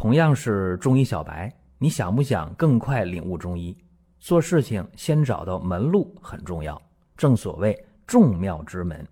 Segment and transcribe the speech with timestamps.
[0.00, 3.76] 同样是中医小白，你想不想更快领悟中医？
[4.20, 6.80] 做事情先找到门路很重要，
[7.16, 9.04] 正所谓众妙之门。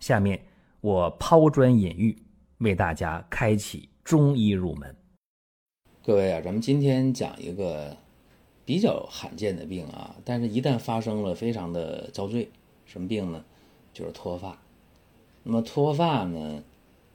[0.00, 0.38] 下面
[0.82, 2.14] 我抛砖引玉，
[2.58, 4.94] 为大家开启中医入门。
[6.04, 7.96] 各位啊，咱们今天讲一个
[8.66, 12.50] 比较罕见的病啊，但是一旦发生了，非常的遭罪。
[12.84, 13.42] 什么病呢？
[13.94, 14.58] 就是脱发。
[15.42, 16.62] 那么脱发呢，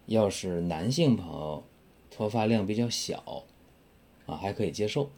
[0.08, 1.64] 要是男性朋友。
[2.20, 3.46] 脱发量比较小，
[4.26, 5.10] 啊，还可以接受，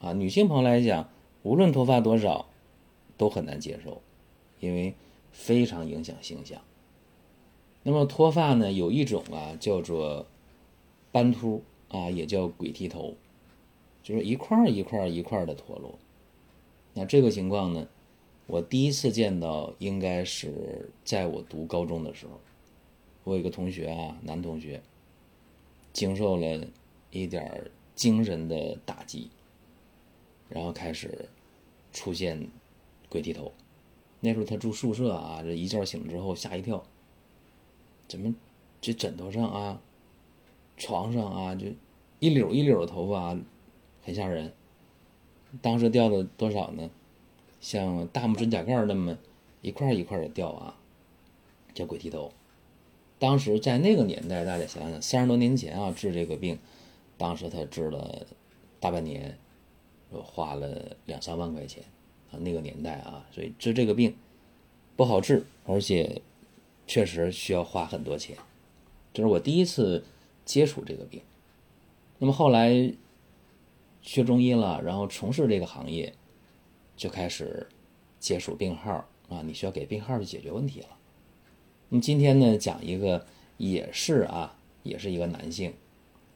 [0.00, 1.08] 啊，女性朋友来讲，
[1.44, 2.46] 无论脱发多少，
[3.16, 4.02] 都很难接受，
[4.58, 4.92] 因为
[5.30, 6.60] 非常影响形象。
[7.84, 10.26] 那么脱发呢，有一种啊，叫做
[11.12, 13.14] 斑秃啊，也叫鬼剃头，
[14.02, 16.00] 就是一块一块一块的脱落。
[16.94, 17.86] 那这个情况呢，
[18.48, 22.40] 我第一次见到，应该是在我读高中的时候，
[23.22, 24.82] 我有一个同学啊，男同学。
[25.92, 26.66] 经受了
[27.10, 29.30] 一点精神的打击，
[30.48, 31.28] 然后开始
[31.92, 32.48] 出现
[33.08, 33.52] 鬼剃头。
[34.20, 36.82] 那时候他住宿舍啊，这一觉醒之后吓一跳，
[38.06, 38.34] 怎么
[38.80, 39.80] 这枕头上啊、
[40.76, 41.66] 床上啊，就
[42.18, 43.38] 一绺一绺的头发啊，
[44.02, 44.52] 很吓人。
[45.62, 46.90] 当时掉的多少呢？
[47.60, 49.18] 像大拇指甲盖那么
[49.60, 50.78] 一块一块的掉啊，
[51.74, 52.32] 叫鬼剃头。
[53.20, 56.58] 当时在那个年代，大家想想，三十多年前啊，治这个病，
[57.18, 58.26] 当时他治了
[58.80, 59.36] 大半年，
[60.10, 61.84] 花了两三万块钱
[62.32, 62.38] 啊。
[62.38, 64.16] 那个年代啊，所以治这个病
[64.96, 66.22] 不好治，而且
[66.86, 68.38] 确实需要花很多钱。
[69.12, 70.02] 这是我第一次
[70.46, 71.20] 接触这个病。
[72.18, 72.90] 那么后来
[74.00, 76.14] 学中医了，然后从事这个行业，
[76.96, 77.66] 就开始
[78.18, 80.88] 接触病号啊，你需要给病号去解决问题了。
[81.90, 85.74] 那么今天呢，讲一个也是啊，也是一个男性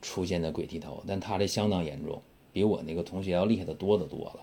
[0.02, 2.20] 出现的鬼剃头，但他这相当严重，
[2.52, 4.40] 比我那个同学要厉害的多的多了。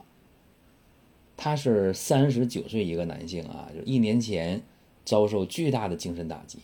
[1.35, 4.61] 他是三十九岁一个男性啊，就一年前
[5.03, 6.59] 遭受巨大的精神打击，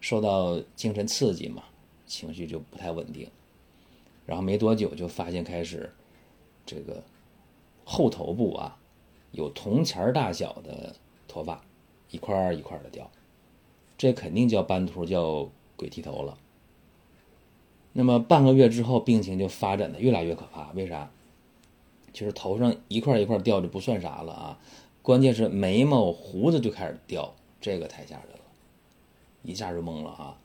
[0.00, 1.64] 受到精神刺激嘛，
[2.06, 3.28] 情绪就不太稳定，
[4.24, 5.90] 然后没多久就发现开始
[6.64, 7.02] 这个
[7.84, 8.78] 后头部啊
[9.32, 10.94] 有铜钱大小的
[11.26, 11.60] 脱发，
[12.12, 13.10] 一块一块的掉。
[13.98, 16.38] 这肯定叫斑秃，叫鬼剃头了。
[17.92, 20.70] 那么半个月之后，病情就发展的越来越可怕。
[20.72, 21.10] 为啥？
[22.10, 24.58] 就是头上一块一块掉就不算啥了啊，
[25.02, 28.40] 关键是眉毛胡子就开始掉，这个太吓人了，
[29.42, 30.38] 一下就懵了啊。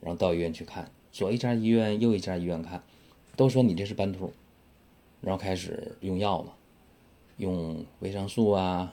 [0.00, 2.82] 然后到医院去看，左一家医院，右一家医院看，
[3.36, 4.32] 都说你这是斑秃，
[5.20, 6.52] 然后开始用药嘛，
[7.36, 8.92] 用维生素啊，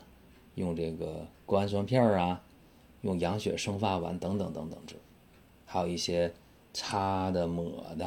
[0.55, 2.41] 用这个谷氨酸片啊。
[3.07, 4.97] 用养血生发丸等等等等治，
[5.65, 6.33] 还有一些
[6.73, 8.05] 擦的抹的，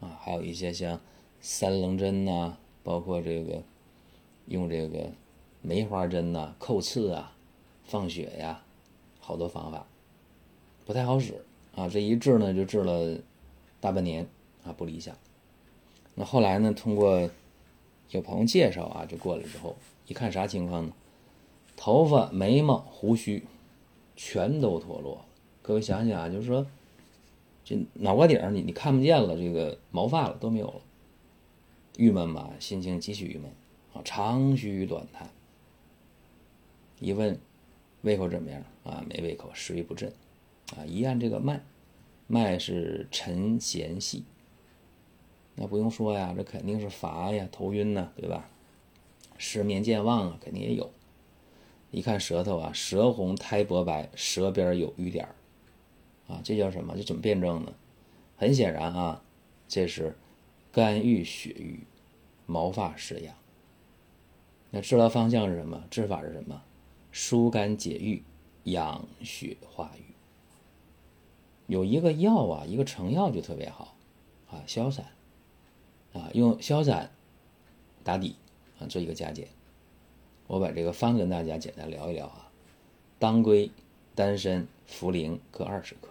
[0.00, 0.98] 啊，还有一些像
[1.42, 3.62] 三棱针呐，包括这个
[4.46, 5.10] 用这个
[5.60, 7.36] 梅花针呐、扣刺啊、
[7.84, 8.62] 放血呀，
[9.20, 9.86] 好多方法
[10.86, 11.44] 不太好使
[11.76, 11.86] 啊。
[11.86, 13.18] 这一治呢，就治了
[13.78, 14.26] 大半年
[14.64, 15.14] 啊，不理想。
[16.14, 17.28] 那后来呢，通过
[18.08, 19.76] 有朋友介绍啊，就过来之后
[20.06, 20.92] 一看啥情况呢？
[21.76, 23.44] 头发、眉毛、胡须。
[24.22, 25.24] 全都脱落，
[25.62, 26.66] 各位想想啊，就是说，
[27.64, 30.82] 这脑瓜顶你你看不见了，这个毛发了都没有了，
[31.96, 33.50] 郁闷吧，心情极其郁闷
[33.94, 35.30] 啊，长吁短叹。
[36.98, 37.40] 一问
[38.02, 39.02] 胃口怎么样啊？
[39.08, 40.12] 没胃口，食欲不振
[40.76, 40.84] 啊。
[40.84, 41.62] 一按这个脉，
[42.26, 44.24] 脉是沉弦细，
[45.54, 48.50] 那不用说呀，这肯定是乏呀，头晕呐，对吧？
[49.38, 50.90] 失眠健忘啊，肯定也有。
[51.90, 55.34] 一看舌头啊，舌红苔薄白，舌边有瘀点儿，
[56.32, 56.94] 啊，这叫什么？
[56.96, 57.72] 这怎么辩证呢？
[58.36, 59.22] 很显然啊，
[59.66, 60.16] 这是
[60.72, 61.80] 肝郁血瘀，
[62.46, 63.34] 毛发失养。
[64.70, 65.82] 那治疗方向是什么？
[65.90, 66.62] 治法是什么？
[67.10, 68.22] 疏肝解郁，
[68.64, 70.04] 养血化瘀。
[71.66, 73.96] 有一个药啊，一个成药就特别好，
[74.48, 75.06] 啊，消散，
[76.12, 77.10] 啊，用消散
[78.04, 78.36] 打底
[78.78, 79.48] 啊，做一个加减。
[80.50, 82.50] 我把这个方跟大家简单聊一聊啊，
[83.20, 83.70] 当归、
[84.16, 86.08] 丹参、茯苓各二十克，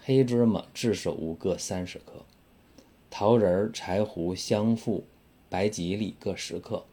[0.00, 2.26] 黑芝麻、炙首乌各三十克，
[3.08, 5.02] 桃仁、柴胡、香附、
[5.48, 6.84] 白吉利各十克，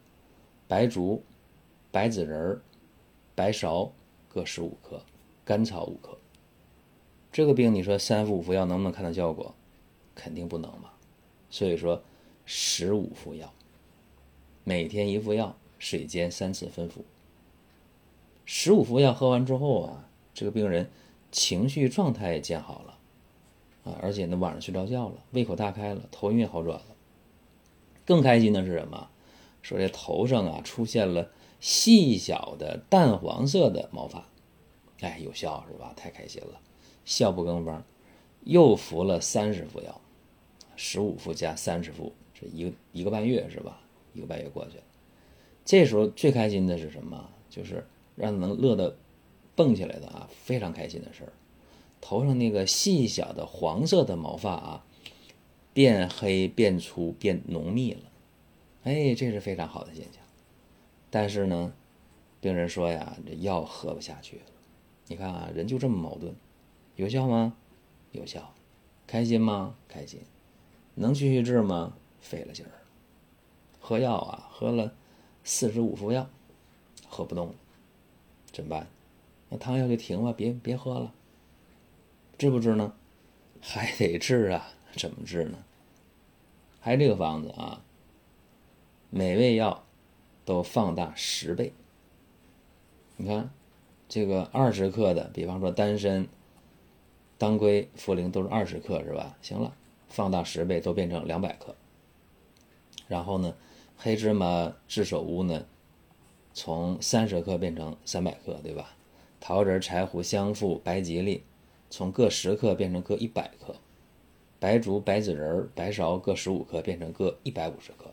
[0.65, 1.21] 白术、
[1.91, 2.61] 白子仁、
[3.35, 3.89] 白芍
[4.29, 5.01] 各十五克，
[5.43, 6.17] 甘草五克。
[7.33, 9.53] 这个病你说三服五服药能不能看到效果？
[10.15, 10.89] 肯定不能嘛。
[11.49, 12.01] 所以说
[12.45, 13.53] 十五服药，
[14.63, 15.53] 每天一副药。
[15.77, 17.05] 水煎三次分服，
[18.45, 20.89] 十五服药喝完之后啊，这个病人
[21.31, 22.97] 情绪状态也见好了，
[23.83, 26.85] 啊，而且呢晚上睡着觉了，胃口大开了，头晕也好转了。
[28.05, 29.09] 更开心的是什么？
[29.61, 34.27] 说这头上啊出现了细小的淡黄色的毛发，
[35.01, 35.91] 哎，有效是吧？
[35.95, 36.61] 太开心了，
[37.03, 37.83] 笑不更方。
[38.43, 39.99] 又服了三十服药，
[40.75, 43.81] 十五服加三十服，这一个一个半月是吧？
[44.13, 44.83] 一个半月过去了，
[45.65, 47.29] 这时候最开心的是什么？
[47.49, 47.85] 就是
[48.15, 48.95] 让他能乐得
[49.55, 51.33] 蹦起来的啊，非常开心的事儿。
[51.99, 54.85] 头上那个细小的黄色的毛发啊，
[55.73, 58.01] 变黑、变粗、变浓密了。
[58.83, 60.21] 哎，这是非常好的现象。
[61.09, 61.73] 但是呢，
[62.39, 64.43] 病人说呀，这药喝不下去了。
[65.07, 66.35] 你看啊，人就这么矛盾，
[66.95, 67.55] 有效吗？
[68.11, 68.53] 有效。
[69.07, 69.75] 开心吗？
[69.87, 70.19] 开心。
[70.93, 71.95] 能继续治吗？
[72.19, 72.71] 费了劲儿。
[73.79, 74.93] 喝药啊，喝了
[75.45, 76.27] 四十五副药，
[77.07, 77.53] 喝不动了，
[78.51, 78.87] 怎么办？
[79.47, 81.13] 那汤药就停吧，别别喝了。
[82.37, 82.93] 治不治呢？
[83.61, 84.73] 还得治啊！
[84.97, 85.63] 怎么治呢？
[86.79, 87.81] 还这个方子啊，
[89.11, 89.85] 每味药
[90.45, 91.71] 都放大十倍。
[93.17, 93.51] 你看，
[94.09, 96.27] 这个二十克的，比方说丹参、
[97.37, 99.37] 当归、茯苓都是二十克，是吧？
[99.41, 99.73] 行了，
[100.09, 101.75] 放大十倍，都变成两百克。
[103.07, 103.55] 然后呢，
[103.97, 105.65] 黑芝麻、炙首乌呢，
[106.53, 108.95] 从三十克变成三百克，对吧？
[109.39, 111.43] 桃仁、柴胡、香附、白吉利。
[111.87, 113.75] 从各十克变成各一百克，
[114.59, 118.11] 白术、白子仁、白芍各十五克变成各一百五十克，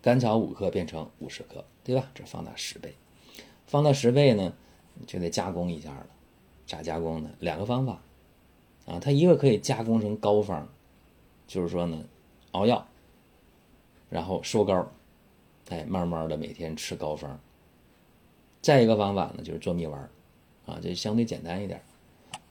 [0.00, 2.10] 甘草五克变成五十克，对吧？
[2.14, 2.94] 这放大十倍，
[3.66, 4.52] 放大十倍呢，
[5.06, 6.06] 就得加工一下了。
[6.66, 7.30] 咋加工呢？
[7.40, 8.00] 两个方法
[8.86, 10.68] 啊，它一个可以加工成膏方，
[11.46, 12.04] 就是说呢，
[12.52, 12.86] 熬药，
[14.10, 14.92] 然后收膏，
[15.68, 17.38] 哎，慢慢的每天吃膏方。
[18.60, 20.00] 再一个方法呢，就是做蜜丸，
[20.66, 21.80] 啊，这相对简单一点。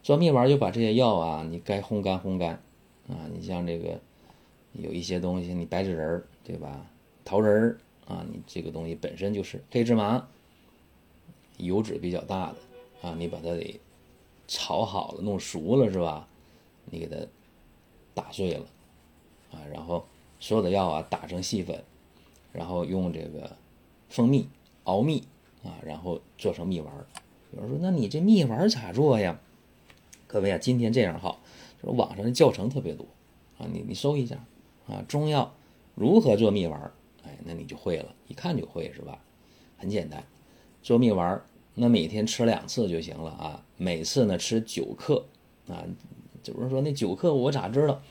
[0.01, 2.51] 做蜜丸就把这些药啊，你该烘干烘干，
[3.09, 3.99] 啊，你像这个
[4.73, 6.85] 有一些东西，你白芷仁对吧？
[7.25, 7.77] 桃仁
[8.07, 10.27] 啊，你这个东西本身就是黑芝麻，
[11.57, 13.79] 油脂比较大的啊，你把它得
[14.47, 16.27] 炒好了，弄熟了是吧？
[16.85, 17.17] 你给它
[18.13, 18.65] 打碎了
[19.51, 20.05] 啊，然后
[20.39, 21.83] 所有的药啊打成细粉，
[22.51, 23.55] 然后用这个
[24.09, 24.47] 蜂蜜
[24.83, 25.23] 熬蜜
[25.63, 26.93] 啊，然后做成蜜丸。
[27.51, 29.39] 有人说，那你这蜜丸咋做呀？
[30.27, 31.39] 各位啊，今天这样好，
[31.81, 33.05] 就是网上的教程特别多
[33.57, 34.35] 啊，你你搜一下
[34.87, 35.53] 啊，中药
[35.95, 36.91] 如何做蜜丸
[37.23, 39.19] 哎，那你就会了，一看就会是吧？
[39.77, 40.23] 很简单，
[40.83, 41.41] 做蜜丸
[41.75, 45.23] 那每天吃两次就行了啊，每次呢吃九克
[45.67, 45.85] 啊，
[46.43, 48.01] 就是说那九克我咋知道？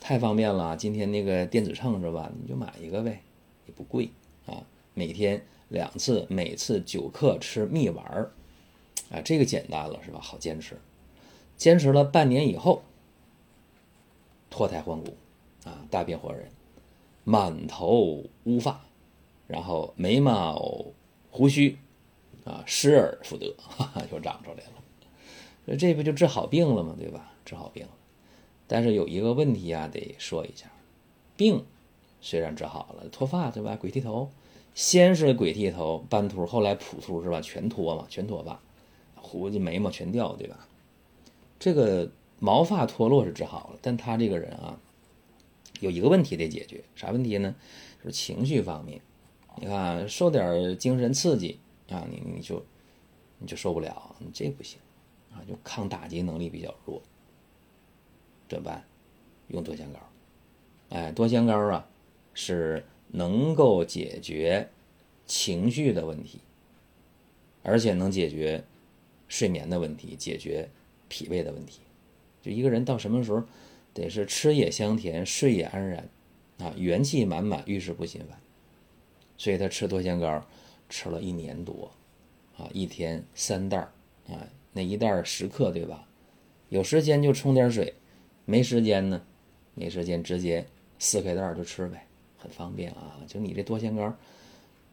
[0.00, 2.32] 太方便了，今天那个电子秤是吧？
[2.40, 3.20] 你就买一个呗，
[3.70, 4.10] 不贵
[4.46, 4.64] 啊，
[4.94, 8.30] 每天两次，每次九克吃蜜丸
[9.10, 10.20] 啊，这个简单了是吧？
[10.20, 10.76] 好坚持。
[11.56, 12.82] 坚持了半年以后，
[14.48, 15.14] 脱胎换骨，
[15.64, 16.50] 啊，大变活人，
[17.24, 18.80] 满头乌发，
[19.46, 20.86] 然后眉毛、
[21.30, 21.76] 胡须，
[22.44, 23.54] 啊，失而复得，
[24.10, 25.76] 又长出来了。
[25.76, 26.96] 这不就治好病了吗？
[26.98, 27.32] 对吧？
[27.44, 27.92] 治好病了。
[28.66, 30.70] 但是有一个问题啊，得说一下，
[31.36, 31.64] 病
[32.20, 33.76] 虽然治好了，脱发对吧？
[33.76, 34.30] 鬼剃头，
[34.74, 37.40] 先是鬼剃头、斑秃，后来普秃是吧？
[37.40, 38.60] 全脱嘛，全脱发，
[39.14, 40.66] 胡子、眉毛全掉，对吧？
[41.58, 44.78] 这个毛发脱落是治好了，但他这个人啊，
[45.80, 47.54] 有一个问题得解决，啥问题呢？
[48.02, 49.00] 就是情绪方面。
[49.56, 51.58] 你看，受点精神刺激
[51.90, 52.64] 啊，你你就
[53.38, 54.78] 你就受不了，你这不行
[55.32, 57.02] 啊，就抗打击能力比较弱，
[58.48, 58.84] 怎么办？
[59.48, 59.98] 用多香膏。
[60.90, 61.86] 哎，多香膏啊，
[62.40, 64.68] 是能够解决
[65.26, 66.40] 情绪的问题，
[67.62, 68.64] 而且能解决
[69.28, 70.68] 睡眠的问题，解决。
[71.12, 71.80] 脾胃的问题，
[72.40, 73.42] 就一个人到什么时候，
[73.92, 76.08] 得是吃也香甜，睡也安然，
[76.58, 78.38] 啊，元气满满，遇事不心烦。
[79.36, 80.46] 所以他吃多香膏，
[80.88, 81.90] 吃了一年多，
[82.56, 83.92] 啊，一天三袋儿，
[84.32, 86.06] 啊，那一袋十克，对吧？
[86.68, 87.92] 有时间就冲点水，
[88.44, 89.20] 没时间呢，
[89.74, 90.64] 没时间直接
[91.00, 92.06] 撕开袋儿就吃呗，
[92.40, 93.20] 很方便啊。
[93.28, 94.12] 就你这多香膏，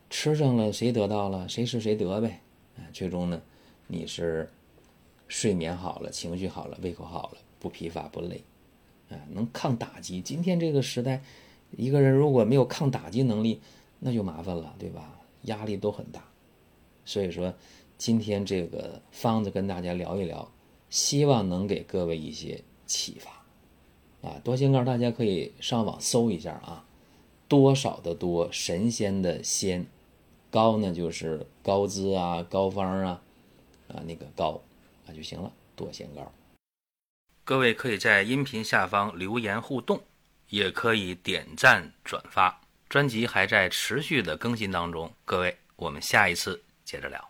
[0.10, 2.42] 吃上了，谁得到了，谁吃谁得呗，
[2.75, 3.42] 啊，最终呢，
[3.88, 4.50] 你是。
[5.30, 8.42] 睡眠好了，情绪好了，胃口好了，不疲乏不累，
[9.10, 10.22] 啊，能抗打击。
[10.22, 11.22] 今天这个时代，
[11.72, 13.60] 一个人如果没有抗打击能力，
[14.00, 15.20] 那就麻烦了，对吧？
[15.42, 16.24] 压力都很大。
[17.04, 17.54] 所以说，
[17.98, 20.50] 今天这个方子跟大家聊一聊，
[20.89, 23.46] 希望能给各位一些启发。
[24.30, 26.87] 啊，多仙膏大家可以上网搜一下啊，
[27.48, 29.86] 多少的多，神仙的仙，
[30.51, 33.22] 高呢就是高姿啊，高方啊，
[33.88, 34.62] 啊那个高
[35.08, 36.32] 啊就行了，多仙高。
[37.44, 40.01] 各位可以在音频下方留言互动，
[40.50, 42.60] 也可以点赞转发。
[42.89, 47.30] 专辑还在持续的更新当中，各位，我们下一次接着聊。